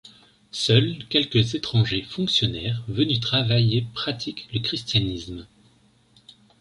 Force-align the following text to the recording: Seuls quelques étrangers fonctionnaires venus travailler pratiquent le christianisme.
Seuls 0.49 1.05
quelques 1.09 1.53
étrangers 1.53 2.01
fonctionnaires 2.01 2.81
venus 2.87 3.19
travailler 3.19 3.85
pratiquent 3.93 4.47
le 4.51 4.59
christianisme. 4.59 5.45